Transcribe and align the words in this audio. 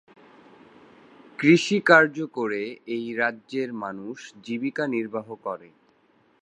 কৃষি 1.39 1.77
কার্য 1.81 2.17
করে 2.33 2.61
এই 2.87 3.05
রাজ্যের 3.15 3.69
মানুষ 3.73 4.17
জীবিকা 4.43 4.83
নির্বাহ 4.87 5.27
করে। 5.35 5.69